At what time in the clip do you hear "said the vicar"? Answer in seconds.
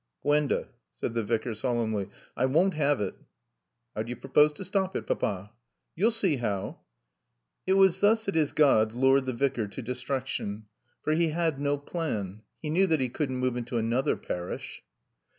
0.95-1.53